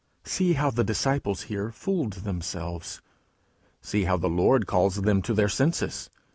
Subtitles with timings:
[0.23, 3.03] See how the disciples here fooled themselves!
[3.83, 6.09] See how the Lord calls them to their senses.